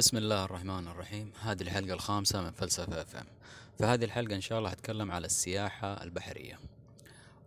بسم 0.00 0.16
الله 0.16 0.44
الرحمن 0.44 0.88
الرحيم. 0.88 1.32
هذه 1.42 1.62
الحلقة 1.62 1.92
الخامسة 1.92 2.42
من 2.42 2.50
فلسفة 2.50 3.02
اف 3.02 3.16
ام 3.16 3.26
في 3.78 3.84
هذه 3.84 4.04
الحلقة 4.04 4.34
إن 4.34 4.40
شاء 4.40 4.58
الله 4.58 4.70
هتكلم 4.70 5.10
على 5.10 5.26
السياحة 5.26 6.02
البحرية 6.02 6.58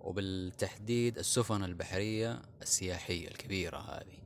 وبالتحديد 0.02 1.18
السفن 1.18 1.64
البحرية 1.64 2.42
السياحية 2.62 3.28
الكبيرة 3.28 3.78
هذه. 3.78 4.18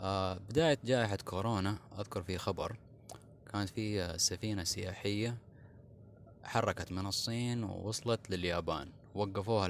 آه 0.00 0.34
بداية 0.34 0.78
جائحة 0.84 1.16
كورونا 1.16 1.78
أذكر 1.98 2.22
في 2.22 2.38
خبر 2.38 2.76
كانت 3.52 3.70
في 3.70 4.18
سفينة 4.18 4.64
سياحية 4.64 5.38
حركت 6.44 6.92
من 6.92 7.06
الصين 7.06 7.64
ووصلت 7.64 8.30
لليابان. 8.30 8.90
وقفوها 9.14 9.68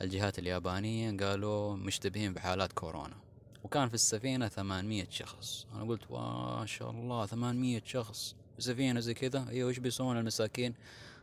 الجهات 0.00 0.38
اليابانية 0.38 1.16
قالوا 1.16 1.76
مشتبهين 1.76 2.34
بحالات 2.34 2.72
كورونا. 2.72 3.16
وكان 3.64 3.88
في 3.88 3.94
السفينة 3.94 4.48
ثمانمية 4.48 5.06
شخص. 5.10 5.66
أنا 5.74 5.84
قلت 5.84 6.10
ما 6.10 6.64
شاء 6.66 6.90
الله 6.90 7.26
ثمانمية 7.26 7.82
شخص. 7.84 8.34
في 8.56 8.62
سفينة 8.62 9.00
زي 9.00 9.14
كذا. 9.14 9.48
أيوة 9.48 9.68
وش 9.68 9.78
بيسوون 9.78 10.18
المساكين؟ 10.18 10.74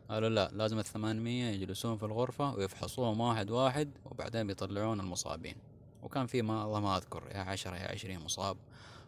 قالوا 0.10 0.30
لا 0.30 0.50
لازم 0.54 0.80
الثمانمية 0.80 1.46
يجلسون 1.46 1.98
في 1.98 2.04
الغرفة 2.04 2.54
ويفحصوهم 2.56 3.20
واحد 3.20 3.52
واحد 3.52 3.92
وبعدين 4.06 4.48
بيطلعون 4.48 5.00
المصابين. 5.00 5.56
وكان 6.04 6.28
في 6.28 6.42
ما 6.42 6.66
الله 6.66 6.80
ما 6.80 6.98
أذكر 6.98 7.24
يا 7.32 7.40
عشرة 7.40 7.76
يا 7.76 7.92
عشرين 7.92 8.20
مصاب. 8.20 8.58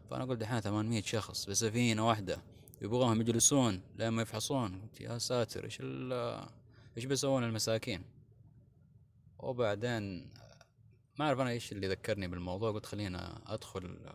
فأنا 0.10 0.26
قلت 0.26 0.40
دحين 0.40 0.60
ثمانمية 0.60 1.02
شخص 1.02 1.46
في 1.46 1.56
سفينة 1.56 2.08
واحدة 2.08 2.42
يبغاهم 2.82 3.22
يجلسون 3.22 3.82
لما 4.00 4.22
يفحصون. 4.22 4.82
قلت 4.82 5.02
يا 5.02 5.18
ساتر 5.18 5.64
إيش 5.64 5.82
إيش 6.98 7.06
بيسوون 7.06 7.44
المساكين؟ 7.44 8.04
وبعدين 9.40 10.28
ما 11.20 11.26
أعرف 11.26 11.40
أنا 11.40 11.50
إيش 11.50 11.72
اللي 11.72 11.88
ذكرني 11.88 12.28
بالموضوع 12.28 12.72
قلت 12.72 12.86
خلينا 12.86 13.42
أدخل 13.54 14.14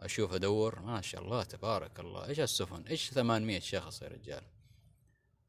أشوف 0.00 0.32
أدور. 0.32 0.80
ما 0.80 1.00
شاء 1.00 1.22
الله 1.22 1.42
تبارك 1.42 2.00
الله. 2.00 2.28
إيش 2.28 2.40
السفن 2.40 2.82
إيش 2.82 3.10
800 3.10 3.60
شخص 3.60 4.02
يا 4.02 4.08
رجال؟ 4.08 4.42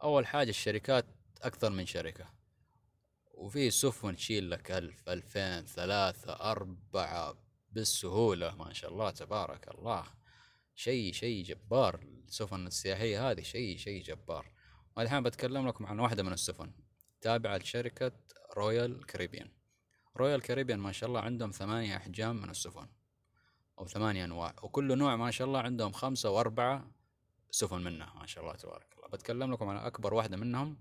أول 0.04 0.26
حاجة 0.26 0.50
الشركات 0.50 1.06
أكثر 1.42 1.70
من 1.70 1.86
شركة. 1.86 2.26
وفي 3.34 3.72
سفن 3.72 4.16
تشيل 4.16 4.52
لك 4.52 4.72
ألف 4.72 5.10
ألفين 5.10 5.66
ثلاثة 5.66 6.34
أربعة 6.34 7.38
بالسهولة. 7.72 8.56
ما 8.56 8.74
شاء 8.74 8.92
الله 8.92 9.10
تبارك 9.10 9.68
الله. 9.76 10.04
شيء 10.76 11.14
شيء 11.14 11.44
جبار. 11.44 12.00
السفن 12.28 12.68
السياحية 12.68 13.32
هذه 13.32 13.42
شيء 13.42 13.78
شيء 13.78 14.04
جبار. 14.04 14.52
والحين 14.98 15.24
بتكلم 15.24 15.68
لكم 15.68 15.86
عن 15.86 16.00
واحدة 16.00 16.24
من 16.24 16.34
السفن 16.34 16.72
تابعة 17.22 17.58
لشركة 17.58 18.12
رويال 18.58 19.06
كاريبيان 19.06 19.57
رويال 20.18 20.42
كاريبيان 20.42 20.80
ما 20.80 20.92
شاء 20.92 21.10
الله 21.10 21.22
عندهم 21.22 21.52
ثمانية 21.52 21.98
أحجام 21.98 22.36
من 22.42 22.50
السفن. 22.50 22.88
أو 23.80 23.88
ثمانية 23.88 24.26
أنواع. 24.26 24.56
وكل 24.64 24.98
نوع 24.98 25.16
ما 25.16 25.32
شاء 25.32 25.48
الله 25.48 25.60
عندهم 25.60 25.92
خمسة 25.92 26.30
وأربعة 26.30 26.92
سفن 27.52 27.84
منها 27.84 28.14
ما 28.20 28.26
شاء 28.26 28.44
الله 28.44 28.56
تبارك 28.56 28.94
الله. 28.98 29.08
بتكلم 29.08 29.54
لكم 29.54 29.70
عن 29.70 29.78
أكبر 29.78 30.14
واحدة 30.14 30.38
منهم 30.38 30.78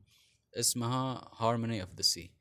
اسمها 0.54 1.30
Harmony 1.36 1.82
of 1.82 1.94
the 1.94 2.02
Seas 2.02 2.32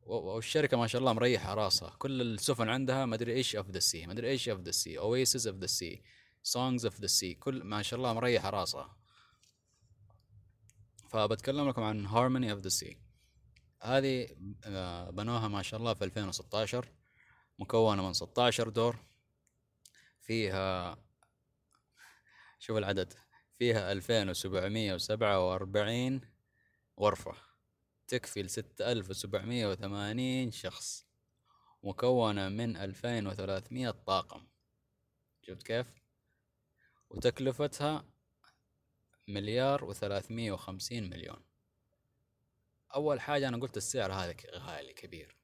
والشركة 0.00 0.76
ما 0.76 0.86
شاء 0.86 1.00
الله 1.00 1.12
مريحة 1.12 1.54
راسها. 1.54 1.96
كل 1.98 2.20
السفن 2.22 2.68
عندها 2.68 3.06
ما 3.06 3.14
أدري 3.14 3.32
إيش 3.32 3.56
of 3.56 3.70
the 3.70 3.78
Seas 3.78 4.06
ما 4.06 4.12
أدري 4.12 4.28
إيش 4.28 4.48
of 4.48 4.60
the 4.60 4.70
Seas 4.70 4.98
Oasis 4.98 5.48
of 5.48 5.56
the 5.56 5.66
Seas 5.66 6.02
Songs 6.42 6.84
of 6.84 7.00
the 7.00 7.06
Seas 7.06 7.34
كل 7.34 7.64
ما 7.64 7.82
شاء 7.82 7.98
الله 7.98 8.12
مريحة 8.12 8.50
راسها. 8.50 8.96
فبتكلم 11.08 11.68
لكم 11.68 11.82
عن 11.82 12.06
Harmony 12.06 12.52
of 12.52 12.60
the 12.60 12.68
Seas 12.68 12.98
هذه 13.82 14.36
آه، 14.64 15.10
بنوها 15.10 15.48
ما 15.48 15.62
شاء 15.62 15.80
الله 15.80 15.94
في 15.94 16.04
2016 16.04 16.88
مكونة 17.58 18.06
من 18.06 18.12
16 18.12 18.68
دور 18.68 18.96
فيها 20.20 20.98
شوف 22.58 22.76
العدد 22.76 23.12
فيها 23.58 23.92
2747 23.92 26.20
غرفة 27.00 27.34
تكفي 28.08 28.42
ل 28.42 28.50
6780 28.50 30.50
شخص 30.50 31.06
مكونة 31.82 32.48
من 32.48 32.76
2300 32.76 33.90
طاقم 33.90 34.46
شفت 35.42 35.62
كيف؟ 35.62 35.86
وتكلفتها 37.10 38.04
مليار 39.28 39.84
وثلاثمية 39.84 40.52
وخمسين 40.52 41.10
مليون 41.10 41.45
أول 42.96 43.20
حاجة 43.20 43.48
أنا 43.48 43.56
قلت 43.56 43.76
السعر 43.76 44.12
هذا 44.12 44.34
غالي 44.54 44.92
كبير. 44.92 45.36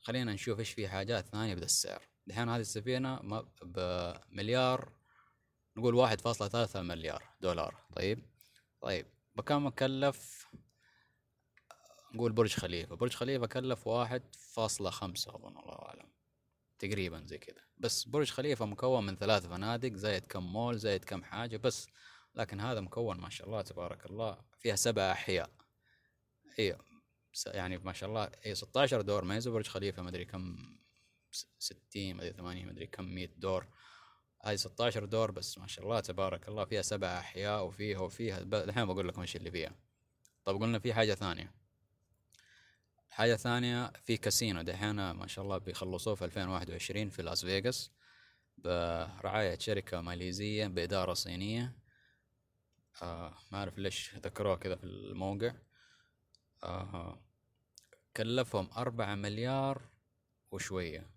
خلينا 0.00 0.32
نشوف 0.32 0.58
إيش 0.58 0.70
في 0.70 0.88
حاجات 0.88 1.26
ثانية 1.26 1.54
بهذا 1.54 1.64
السعر. 1.64 2.02
دحين 2.26 2.48
هذه 2.48 2.60
السفينة 2.60 3.20
بمليار 3.62 4.92
نقول 5.76 5.94
واحد 5.94 6.20
فاصلة 6.20 6.48
ثلاثة 6.48 6.82
مليار 6.82 7.34
دولار. 7.40 7.86
طيب؟ 7.96 8.26
طيب 8.80 9.06
بكم 9.34 9.68
كلف 9.68 10.46
نقول 12.14 12.32
برج 12.32 12.54
خليفة. 12.54 12.96
برج 12.96 13.14
خليفة 13.14 13.46
كلف 13.46 13.86
واحد 13.86 14.34
فاصلة 14.34 14.90
خمسة 14.90 15.34
أظن 15.34 15.58
الله 15.58 15.78
أعلم. 15.82 16.12
تقريبا 16.78 17.24
زي 17.26 17.38
كذا. 17.38 17.62
بس 17.78 18.04
برج 18.04 18.30
خليفة 18.30 18.66
مكون 18.66 19.06
من 19.06 19.16
ثلاث 19.16 19.46
فنادق 19.46 19.94
زايد 19.94 20.26
كم 20.26 20.52
مول 20.52 20.78
زايد 20.78 21.04
كم 21.04 21.24
حاجة 21.24 21.56
بس. 21.56 21.88
لكن 22.34 22.60
هذا 22.60 22.80
مكون 22.80 23.20
ما 23.20 23.30
شاء 23.30 23.46
الله 23.46 23.62
تبارك 23.62 24.06
الله 24.06 24.44
فيها 24.58 24.76
سبع 24.76 25.12
أحياء. 25.12 25.61
اي 26.58 26.76
يعني 27.46 27.78
ما 27.78 27.92
شاء 27.92 28.08
الله 28.08 28.30
اي 28.46 28.54
16 28.54 29.00
دور. 29.00 29.24
ما 29.24 29.40
برج 29.46 29.66
خليفة 29.66 30.02
ما 30.02 30.08
أدري 30.08 30.24
كم 30.24 30.56
60 31.58 32.14
ما 32.14 32.22
أدري 32.22 32.32
80 32.32 32.64
ما 32.64 32.70
أدري 32.70 32.86
كم 32.86 33.04
100 33.04 33.28
دور. 33.36 33.66
هاي 34.44 34.56
16 34.56 35.04
دور 35.04 35.30
بس 35.30 35.58
ما 35.58 35.66
شاء 35.66 35.84
الله 35.84 36.00
تبارك 36.00 36.48
الله 36.48 36.64
فيها 36.64 36.82
سبع 36.82 37.18
أحياء 37.18 37.64
وفيها 37.66 37.98
وفيها. 37.98 38.38
الحين 38.38 38.84
بقول 38.84 39.08
لكم 39.08 39.20
إيش 39.20 39.36
اللي 39.36 39.50
فيها. 39.50 39.74
طب 40.44 40.62
قلنا 40.62 40.78
في 40.78 40.94
حاجة 40.94 41.14
ثانية. 41.14 41.54
حاجة 43.10 43.36
ثانية 43.36 43.92
في 44.04 44.16
كاسينو. 44.16 44.62
دحين 44.62 45.10
ما 45.10 45.26
شاء 45.26 45.44
الله 45.44 45.58
بيخلصوه 45.58 46.14
في 46.14 46.24
2021 46.24 47.10
في 47.10 47.22
لاس 47.22 47.44
فيغاس 47.44 47.90
برعاية 48.58 49.58
شركة 49.58 50.00
ماليزية 50.00 50.66
بإدارة 50.66 51.14
صينية. 51.14 51.76
آه 53.02 53.34
ما 53.52 53.58
أعرف 53.58 53.78
ليش 53.78 54.14
ذكروه 54.14 54.56
كذا 54.56 54.76
في 54.76 54.84
الموقع. 54.84 55.54
آه. 56.64 57.22
كلفهم 58.16 58.70
أربعة 58.76 59.14
مليار 59.14 59.82
وشوية. 60.50 61.10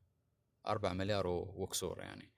أربعة 0.67 0.94
مليار 0.94 1.28
وكسور 1.28 2.00
يعني. 2.00 2.31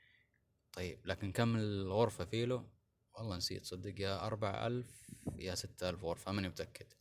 طيب 0.73 1.07
لكن 1.07 1.31
كم 1.31 1.56
الغرفة 1.56 2.25
فيه 2.25 2.52
لو 2.52 2.70
والله 3.13 3.38
نسيت 3.38 3.66
صدق 3.66 4.01
يا 4.01 4.25
أربع 4.25 4.68
ألف 4.68 5.12
يا 5.35 5.56
ستة 5.56 5.90
ألف 5.90 6.03
غرفة 6.03 6.31
ماني 6.31 6.50
متأكد. 6.50 6.94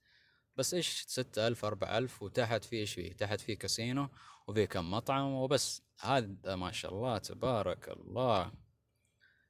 بس 0.56 0.74
إيش؟ 0.74 1.04
ستة 1.08 1.46
ألف 1.46 1.64
أربعة 1.64 1.98
ألف 1.98 2.22
وتحت 2.22 2.64
في 2.64 2.76
إيش 2.76 2.94
فيه؟ 2.94 3.12
تحت 3.12 3.40
فيه 3.40 3.58
كاسينو 3.58 4.08
وفيه 4.46 4.64
كم 4.64 4.90
مطعم 4.90 5.32
وبس. 5.32 5.82
هذا 6.00 6.56
ما 6.56 6.72
شاء 6.72 6.92
الله 6.94 7.18
تبارك 7.18 7.88
الله. 7.88 8.52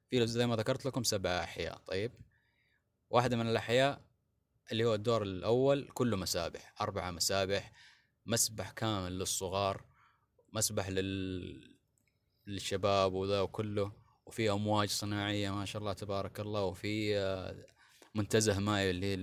في 0.09 0.27
زي 0.27 0.47
ما 0.47 0.55
ذكرت 0.55 0.85
لكم 0.85 1.03
سبع 1.03 1.43
أحياء. 1.43 1.77
طيب 1.77 2.11
واحدة 3.09 3.37
من 3.37 3.47
الأحياء 3.49 4.06
اللي 4.71 4.85
هو 4.85 4.95
الدور 4.95 5.23
الأول 5.23 5.89
كله 5.93 6.17
مسابح 6.17 6.73
أربعة 6.81 7.11
مسابح 7.11 7.71
مسبح 8.25 8.71
كامل 8.71 9.19
للصغار 9.19 9.85
مسبح 10.53 10.89
لل... 10.89 11.77
للشباب 12.47 13.13
وذا 13.13 13.41
وكله 13.41 13.91
وفي 14.25 14.51
أمواج 14.51 14.89
صناعية 14.89 15.51
ما 15.51 15.65
شاء 15.65 15.79
الله 15.81 15.93
تبارك 15.93 16.39
الله 16.39 16.63
وفي 16.63 17.17
آه، 17.17 17.65
منتزه 18.15 18.59
مائي 18.59 18.89
اللي 18.89 19.05
هي 19.05 19.15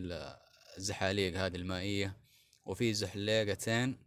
الزحاليق 0.77 1.39
هذه 1.39 1.57
المائية 1.57 2.17
وفي 2.65 2.95
زحليقتين 2.95 3.99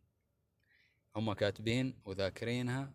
هم 1.15 1.33
كاتبين 1.33 2.01
وذاكرينها 2.05 2.93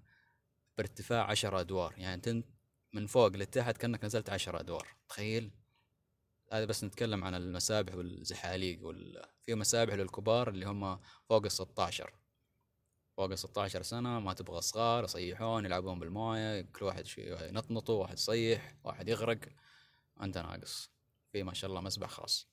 بارتفاع 0.78 1.30
عشرة 1.30 1.60
أدوار 1.60 1.94
يعني 1.98 2.44
من 2.92 3.06
فوق 3.06 3.28
لتحت 3.28 3.76
كأنك 3.76 4.04
نزلت 4.04 4.30
عشرة 4.30 4.60
أدوار 4.60 4.88
تخيل؟ 5.08 5.50
هذا 6.52 6.64
بس 6.64 6.84
نتكلم 6.84 7.24
عن 7.24 7.34
المسابح 7.34 7.94
والزحاليق 7.94 8.86
وال... 8.86 9.26
في 9.46 9.54
مسابح 9.54 9.94
للكبار 9.94 10.48
اللي 10.48 10.66
هم 10.66 11.00
فوق 11.28 11.44
ال 11.44 11.52
16 11.52 12.14
فوق 13.16 13.30
ال 13.30 13.38
16 13.38 13.82
سنة 13.82 14.20
ما 14.20 14.32
تبغى 14.32 14.60
صغار 14.60 15.04
يصيحون 15.04 15.64
يلعبون 15.64 15.98
بالموية 15.98 16.60
كل 16.60 16.84
واحد 16.84 17.06
شيء 17.06 17.48
ينطنطوا 17.48 18.02
واحد 18.02 18.14
يصيح 18.14 18.74
واحد 18.84 19.08
يغرق. 19.08 19.38
أنت 20.22 20.38
ناقص. 20.38 20.90
في 21.32 21.42
ما 21.42 21.54
شاء 21.54 21.70
الله 21.70 21.80
مسبح 21.80 22.08
خاص. 22.08 22.48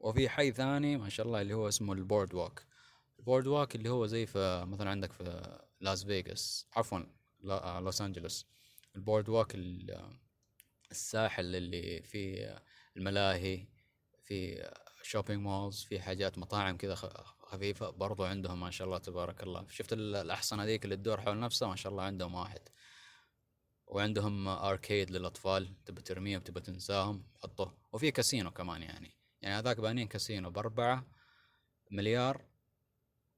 وفي 0.00 0.28
حي 0.28 0.52
ثاني 0.52 0.96
ما 0.96 1.08
شاء 1.08 1.26
الله 1.26 1.40
اللي 1.40 1.54
هو 1.54 1.68
اسمه 1.68 1.92
ال 1.92 2.34
boardwalk 2.34 2.62
ال 3.18 3.46
boardwalk 3.46 3.74
اللي 3.74 3.88
هو 3.88 4.06
زي 4.06 4.26
في 4.26 4.64
مثلا 4.64 4.90
عندك 4.90 5.12
في 5.12 5.58
لاس 5.80 6.04
فيغاس. 6.04 6.66
عفوا 6.72 6.98
لوس 7.80 8.00
أنجلوس. 8.00 8.46
ال 8.96 9.28
boardwalk 9.28 9.52
الساحل 10.90 11.56
اللي 11.56 12.02
فيه 12.02 12.62
الملاهي 12.96 13.66
في 14.24 14.68
shopping 15.02 15.42
malls 15.42 15.84
في 15.84 16.00
حاجات 16.00 16.38
مطاعم 16.38 16.76
كذا 16.76 16.94
خفيفة 17.40 17.90
برضو 17.90 18.24
عندهم 18.24 18.60
ما 18.60 18.70
شاء 18.70 18.86
الله 18.86 18.98
تبارك 18.98 19.42
الله. 19.42 19.66
شفت 19.68 19.92
الأحصنة 19.92 20.64
ذيك 20.64 20.84
اللي 20.84 20.96
تدور 20.96 21.20
حول 21.20 21.40
نفسها؟ 21.40 21.68
ما 21.68 21.76
شاء 21.76 21.92
الله 21.92 22.02
عندهم 22.02 22.34
واحد. 22.34 22.68
وعندهم 23.86 24.48
arcade 24.48 25.10
للأطفال 25.10 25.84
تبى 25.84 26.02
ترميهم 26.02 26.40
تبى 26.40 26.60
تنساهم 26.60 27.26
حطوه 27.42 27.78
وفي 27.92 28.10
كاسينو 28.10 28.50
كمان 28.50 28.82
يعني. 28.82 29.10
يعني 29.42 29.54
هذاك 29.54 29.80
بانين 29.80 30.08
كاسينو 30.08 30.50
بأربعة 30.50 31.06
مليار 31.90 32.46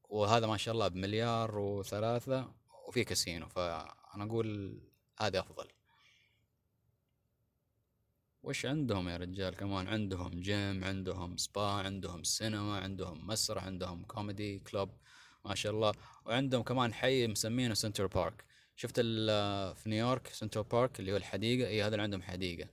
وهذا 0.05 0.47
ما 0.47 0.57
شاء 0.57 0.75
الله 0.75 0.89
بمليار 0.89 1.59
وثلاثة 1.59 2.55
وفي 2.89 3.05
كاسينو. 3.05 3.49
فأنا 3.49 4.25
أقول 4.25 4.81
هذا 5.19 5.41
أفضل. 5.41 5.69
وش 8.45 8.67
عندهم 8.67 9.09
يا 9.09 9.17
رجال؟ 9.17 9.55
كمان 9.55 9.89
عندهم 9.89 10.41
جيم 10.41 10.85
عندهم 10.85 11.37
سبا 11.37 11.63
عندهم 11.63 12.25
سينما 12.25 12.79
عندهم 12.79 13.27
مسرح 13.27 13.65
عندهم 13.65 14.05
comedy 14.05 14.59
club 14.59 14.91
ما 15.45 15.55
شاء 15.55 15.73
الله. 15.73 15.93
وعندهم 16.27 16.63
كمان 16.63 16.95
حي 16.95 17.27
مسمينه 17.27 17.75
Central 17.75 18.07
Park 18.07 18.45
شفت 18.77 19.01
في 19.01 19.83
نيويورك 19.87 20.27
Central 20.27 20.63
Park 20.63 21.01
اللي 21.01 21.13
هو 21.13 21.17
الحديقة؟ 21.17 21.69
اي 21.69 21.83
هذا 21.83 22.03
عندهم 22.03 22.23
حديقة. 22.23 22.69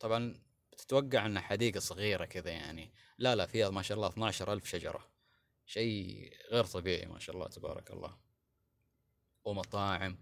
طبعا 0.00 0.40
تتوقع 0.78 1.26
إنها 1.26 1.42
حديقة 1.42 1.80
صغيرة 1.80 2.24
كذا 2.24 2.50
يعني. 2.50 2.92
لا 3.18 3.36
لا 3.36 3.46
فيها 3.46 3.70
ما 3.70 3.82
شاء 3.82 3.96
الله 3.96 4.08
12 4.08 4.52
ألف 4.52 4.64
شجرة. 4.68 5.08
شيء 5.66 6.32
غير 6.52 6.64
طبيعي 6.64 7.06
ما 7.06 7.18
شاء 7.18 7.36
الله 7.36 7.48
تبارك 7.48 7.90
الله. 7.90 8.16
ومطاعم. 9.44 10.18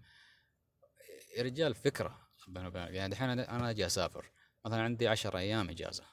يا 1.37 1.43
رجال 1.43 1.75
فكرة. 1.75 2.27
يعني 2.75 3.09
دحين 3.09 3.29
أنا 3.29 3.69
أجي 3.69 3.85
أسافر. 3.85 4.25
مثلا 4.67 4.81
عندي 4.81 5.07
عشر 5.07 5.37
أيام 5.37 5.69
إجازة. 5.69 6.03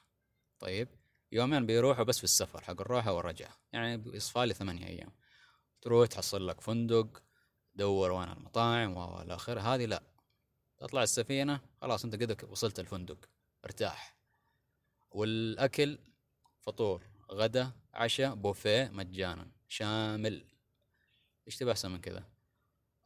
طيب 0.59 0.87
يومين 1.31 1.65
بيروحوا 1.65 2.03
بس 2.03 2.17
في 2.17 2.23
السفر 2.23 2.63
حق 2.63 2.81
الروحة 2.81 3.13
والرجعة. 3.13 3.57
يعني 3.73 3.97
بيصفى 3.97 4.45
لي 4.45 4.53
ثمانية 4.53 4.87
أيام. 4.87 5.11
تروح 5.81 6.07
تحصل 6.07 6.47
لك 6.47 6.61
فندق 6.61 7.23
دور 7.75 8.11
وين 8.11 8.29
المطاعم 8.29 8.97
والى 8.97 9.35
آخره. 9.35 9.61
هذه 9.61 9.85
لا. 9.85 10.03
تطلع 10.77 11.03
السفينة 11.03 11.59
خلاص 11.81 12.05
أنت 12.05 12.15
قد 12.15 12.43
وصلت 12.49 12.79
الفندق. 12.79 13.17
ارتاح. 13.65 14.17
والأكل 15.11 15.99
فطور 16.61 17.03
غدا 17.31 17.71
عشاء 17.93 18.35
بوفيه 18.35 18.89
مجانا. 18.93 19.51
شامل. 19.67 20.45
إيش 21.47 21.57
تبي 21.57 21.71
أحسن 21.71 21.91
من 21.91 22.01
كذا؟ 22.01 22.23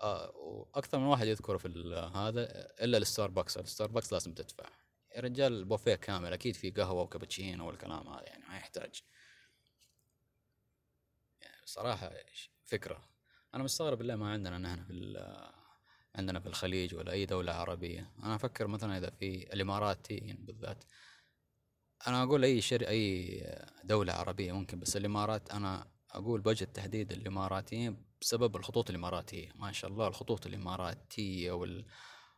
آه 0.01 0.31
وأكثر 0.35 0.99
من 0.99 1.05
واحد 1.05 1.27
يذكر 1.27 1.57
في 1.57 1.67
هذا 2.15 2.41
إلا 2.83 2.97
الستاربكس. 2.97 3.57
الستاربكس 3.57 4.13
لازم 4.13 4.33
تدفع. 4.33 4.69
يا 5.15 5.21
رجال 5.21 5.65
بوفيه 5.65 5.95
كامل 5.95 6.33
أكيد 6.33 6.55
في 6.55 6.71
قهوة 6.71 7.01
وكابتشينو 7.01 7.67
والكلام 7.67 8.07
هذا 8.07 8.23
يعني 8.27 8.45
ما 8.47 8.57
يحتاج. 8.57 9.03
يعني 11.41 11.61
صراحة 11.65 12.11
فكرة. 12.65 13.09
أنا 13.55 13.63
مستغرب 13.63 13.97
بالله 13.97 14.15
ما 14.15 14.31
عندنا 14.31 14.57
نحن 14.57 14.83
في 14.83 14.93
عندنا 16.15 16.39
في 16.39 16.47
الخليج 16.47 16.95
ولا 16.95 17.11
أي 17.11 17.25
دولة 17.25 17.51
عربية. 17.51 18.11
أنا 18.23 18.35
أفكر 18.35 18.67
مثلا 18.67 18.97
إذا 18.97 19.09
في 19.09 19.53
الإمارات 19.53 20.13
بالذات. 20.13 20.83
أنا 22.07 22.23
أقول 22.23 22.43
أي 22.43 22.61
شر 22.61 22.87
أي 22.87 23.41
دولة 23.83 24.13
عربية 24.13 24.51
ممكن 24.51 24.79
بس 24.79 24.97
الإمارات 24.97 25.51
أنا 25.51 25.87
أقول 26.11 26.41
بوجه 26.41 26.63
التحديد 26.63 27.11
الإماراتيين 27.11 28.05
بسبب 28.21 28.55
الخطوط 28.55 28.89
الإماراتية. 28.89 29.51
ما 29.55 29.71
شاء 29.71 29.91
الله 29.91 30.07
الخطوط 30.07 30.45
الإماراتية 30.45 31.51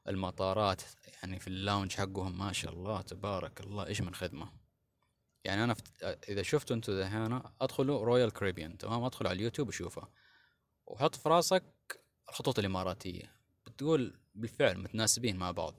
والمطارات 0.06 0.82
يعني 1.14 1.40
في 1.40 1.48
ال 1.48 1.54
lounge 1.54 1.96
حقهم 1.96 2.38
ما 2.38 2.52
شاء 2.52 2.74
الله 2.74 3.02
تبارك 3.02 3.62
الله 3.62 3.88
إيش 3.88 4.02
من 4.02 4.16
خدمة؟ 4.16 4.54
يعني 5.44 5.64
أنا. 5.64 5.76
إذا 6.04 6.42
شفتوا 6.42 6.76
أنتم 6.76 6.94
هنا 6.94 7.54
أدخلوا 7.62 8.06
رويال 8.06 8.32
كاريبيان 8.32 8.78
تمام؟ 8.78 9.04
أدخلوا 9.04 9.30
على 9.30 9.38
اليوتيوب 9.38 9.68
وشوفه. 9.68 10.08
وحط 10.86 11.16
في 11.16 11.30
راسك 11.30 11.64
الخطوط 12.30 12.60
الإماراتية. 12.60 13.36
بتقول 13.68 14.20
بالفعل 14.36 14.78
متناسبين 14.78 15.38
مع 15.38 15.52
بعض. 15.52 15.76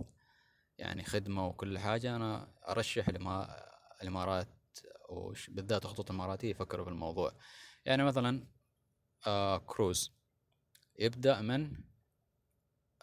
يعني 0.79 1.05
خدمة 1.05 1.47
وكل 1.47 1.79
حاجة. 1.79 2.17
أنا 2.17 2.55
أرشح 2.69 3.09
الإمارات 4.03 4.49
وبالذات 5.09 5.85
الخطوط 5.85 6.11
الإماراتية 6.11 6.51
يفكروا 6.51 6.85
في 6.85 6.91
الموضوع 6.91 7.33
يعني 7.85 8.05
مثلا 8.05 8.47
آه 9.27 9.59
كروز. 9.59 10.13
يبدأ 10.99 11.41
من 11.41 11.77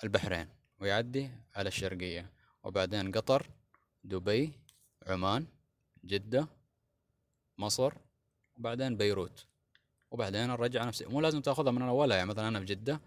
البحرين. 0.03 0.58
ويعدي 0.79 1.29
على 1.55 1.67
الشرقية. 1.67 2.31
وبعدين 2.63 3.11
قطر 3.11 3.49
دبي 4.03 4.53
عمان 5.07 5.47
جدة 6.05 6.47
مصر 7.57 7.93
وبعدين 8.57 8.97
بيروت. 8.97 9.45
وبعدين 10.11 10.51
الرجعه 10.51 10.85
نفسي. 10.85 11.05
مو 11.05 11.21
لازم 11.21 11.41
تأخذها 11.41 11.71
من 11.71 11.81
اولها 11.81 12.17
يعني 12.17 12.29
مثلا 12.29 12.47
أنا 12.47 12.59
في 12.59 12.65
جدة 12.65 13.01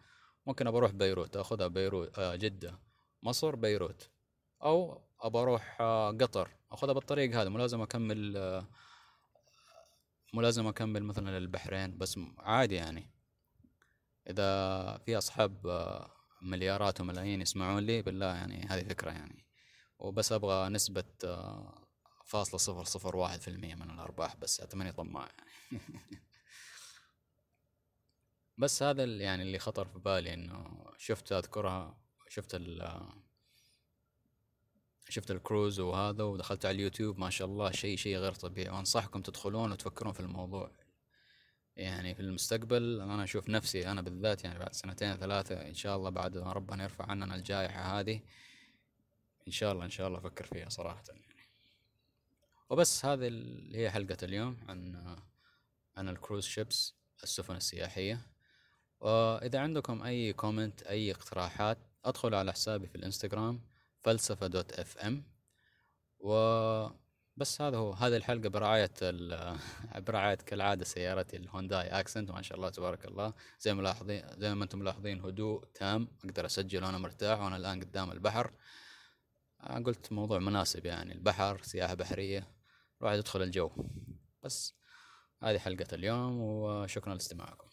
ممكن 0.46 0.66
أبى 0.66 0.78
أروح 0.78 0.90
بيروت. 0.90 1.36
أخذها 1.36 1.66
بيروت 1.66 2.18
آه 2.18 2.36
جدة 2.36 2.78
مصر 3.22 3.56
بيروت. 3.56 4.10
أو 4.62 5.00
أبى 5.20 5.38
أروح 5.38 5.80
آه 5.80 6.10
قطر. 6.10 6.50
أخذها 6.72 6.92
بالطريق 6.92 7.36
هذا. 7.36 7.48
مو 7.48 7.58
لازم 7.58 7.80
أكمل 7.80 8.36
آه 8.36 8.66
مو 10.34 10.40
لازم 10.40 10.66
أكمل 10.66 11.02
مثلا 11.02 11.38
للبحرين 11.38 11.98
بس 11.98 12.18
عادي 12.38 12.74
يعني. 12.74 13.10
إذا 14.30 14.98
في 14.98 15.18
أصحاب 15.18 15.66
آه 15.66 16.10
مليارات 16.42 17.00
وملايين 17.00 17.40
يسمعون 17.40 17.82
لي 17.82 18.02
بالله 18.02 18.34
يعني 18.34 18.66
هذه 18.70 18.88
فكرة 18.88 19.10
يعني. 19.10 19.46
وبس 19.98 20.32
أبغى 20.32 20.68
نسبة 20.68 21.04
آه 21.24 21.88
فاصلة 22.26 22.58
صفر 22.58 22.84
صفر 22.84 23.16
واحد 23.16 23.40
في 23.40 23.48
المية 23.48 23.74
من 23.74 23.90
الأرباح 23.90 24.36
بس 24.36 24.60
أتمنى 24.60 24.92
طماع 24.92 25.28
يعني 25.38 25.82
بس 28.58 28.82
هذا 28.82 29.04
يعني 29.04 29.42
اللي 29.42 29.58
خطر 29.58 29.84
في 29.88 29.98
بالي 29.98 30.34
إنه 30.34 30.84
شفت 30.98 31.32
أذكرها 31.32 31.98
شفت 32.28 32.54
ال 32.54 33.02
شفت 35.08 35.30
الكروز 35.30 35.80
وهذا 35.80 36.24
ودخلت 36.24 36.66
على 36.66 36.74
اليوتيوب 36.74 37.18
ما 37.18 37.30
شاء 37.30 37.48
الله 37.48 37.70
شيء 37.70 37.96
شيء 37.96 38.16
غير 38.16 38.34
طبيعي. 38.34 38.70
وأنصحكم 38.70 39.22
تدخلون 39.22 39.72
وتفكرون 39.72 40.12
في 40.12 40.20
الموضوع. 40.20 40.70
يعني 41.76 42.14
في 42.14 42.20
المستقبل 42.20 43.00
أنا 43.00 43.24
أشوف 43.24 43.48
نفسي 43.48 43.88
أنا 43.88 44.02
بالذات 44.02 44.44
يعني 44.44 44.58
بعد 44.58 44.74
سنتين 44.74 45.16
ثلاثة 45.16 45.68
إن 45.68 45.74
شاء 45.74 45.96
الله 45.96 46.10
بعد 46.10 46.38
ما 46.38 46.52
ربنا 46.52 46.82
يرفع 46.82 47.06
عننا 47.06 47.34
الجائحة 47.34 48.00
هذه 48.00 48.20
إن 49.46 49.52
شاء 49.52 49.72
الله 49.72 49.84
إن 49.84 49.90
شاء 49.90 50.08
الله 50.08 50.18
أفكر 50.18 50.44
فيها 50.44 50.68
صراحة 50.68 51.02
يعني. 51.08 51.22
وبس 52.70 53.04
هذه 53.04 53.26
اللي 53.28 53.78
هي 53.78 53.90
حلقة 53.90 54.16
اليوم 54.22 54.56
عن 54.68 54.96
عن 55.96 56.08
ال 56.08 56.13
cruise 56.13 56.44
ships 56.44 56.94
السفن 57.22 57.56
السياحية. 57.56 58.20
وإذا 59.00 59.58
عندكم 59.60 60.02
أي 60.02 60.32
comment 60.32 60.82
أي 60.82 61.10
اقتراحات 61.10 61.78
أدخلوا 62.04 62.38
على 62.38 62.52
حسابي 62.52 62.86
في 62.86 62.94
الإنستغرام 62.94 63.60
فلسفة 64.02 64.46
dot 64.46 64.72
FM. 64.72 65.22
وبس 67.36 67.60
هذا 67.60 67.76
هو 67.76 67.92
هذه 67.92 68.16
الحلقة 68.16 68.48
برعاية 68.48 68.90
برعاية 70.06 70.34
كالعادة 70.34 70.84
سيارتي 70.84 71.36
الهونداي 71.36 71.86
اكسنت 71.86 72.30
ما 72.30 72.42
شاء 72.42 72.56
الله 72.56 72.68
تبارك 72.68 73.04
الله. 73.04 73.32
زي 73.60 73.74
ملاحظين 73.74 74.22
زي 74.38 74.54
ما 74.54 74.64
أنتم 74.64 74.78
ملاحظين 74.78 75.20
هدوء 75.20 75.64
تام 75.74 76.08
أقدر 76.24 76.46
أسجل 76.46 76.84
وأنا 76.84 76.98
مرتاح 76.98 77.40
وأنا 77.40 77.56
الآن 77.56 77.80
قدام 77.80 78.12
البحر. 78.12 78.52
قلت 79.84 80.12
موضوع 80.12 80.38
مناسب 80.38 80.86
يعني 80.86 81.12
البحر 81.12 81.62
سياحة 81.62 81.94
بحرية 81.94 82.48
الواحد 83.00 83.18
يدخل 83.18 83.42
الجو. 83.42 83.70
بس 84.42 84.74
هذه 85.42 85.58
حلقة 85.58 85.86
اليوم 85.92 86.40
وشكرا 86.40 87.14
لاستماعكم. 87.14 87.68